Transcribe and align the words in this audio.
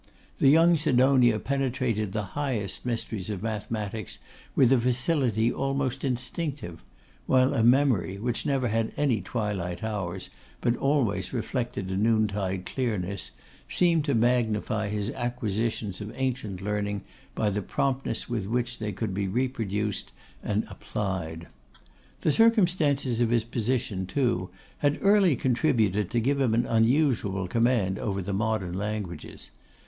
The 0.39 0.47
young 0.49 0.77
Sidonia 0.77 1.37
penetrated 1.37 2.11
the 2.11 2.23
highest 2.33 2.87
mysteries 2.87 3.29
of 3.29 3.43
mathematics 3.43 4.17
with 4.55 4.73
a 4.73 4.79
facility 4.79 5.53
almost 5.53 6.03
instinctive; 6.03 6.81
while 7.27 7.53
a 7.53 7.63
memory, 7.63 8.17
which 8.17 8.43
never 8.43 8.69
had 8.69 8.93
any 8.97 9.21
twilight 9.21 9.83
hours, 9.83 10.31
but 10.59 10.75
always 10.75 11.33
reflected 11.33 11.91
a 11.91 11.97
noontide 11.97 12.65
clearness, 12.65 13.29
seemed 13.69 14.03
to 14.05 14.15
magnify 14.15 14.89
his 14.89 15.11
acquisitions 15.11 16.01
of 16.01 16.11
ancient 16.15 16.63
learning 16.63 17.03
by 17.35 17.51
the 17.51 17.61
promptness 17.61 18.27
with 18.27 18.47
which 18.47 18.79
they 18.79 18.91
could 18.91 19.13
be 19.13 19.27
reproduced 19.27 20.11
and 20.41 20.65
applied. 20.71 21.45
The 22.21 22.31
circumstances 22.31 23.21
of 23.21 23.29
his 23.29 23.43
position, 23.43 24.07
too, 24.07 24.49
had 24.79 24.97
early 25.03 25.35
contributed 25.35 26.09
to 26.09 26.19
give 26.19 26.41
him 26.41 26.55
an 26.55 26.65
unusual 26.65 27.47
command 27.47 27.99
over 27.99 28.23
the 28.23 28.33
modern 28.33 28.73
languages. 28.73 29.51